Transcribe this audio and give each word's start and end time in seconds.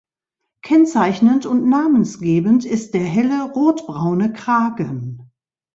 Kennzeichnend 0.63 1.45
und 1.45 1.69
namensgebend 1.69 2.65
ist 2.65 2.95
der 2.95 3.03
helle 3.03 3.51
rotbraune 3.51 4.33
Kragen. 4.33 5.29